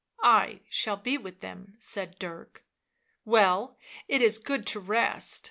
"I 0.41 0.61
shall 0.67 0.97
be 0.97 1.15
with 1.19 1.41
them," 1.41 1.75
said 1.77 2.17
Dirk." 2.17 2.65
Well, 3.23 3.77
it 4.07 4.23
is 4.23 4.39
good 4.39 4.65
to 4.65 4.79
rest. 4.79 5.39